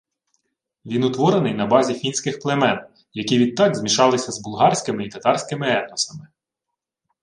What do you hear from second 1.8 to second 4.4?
фінських племен, які відтак змішалися з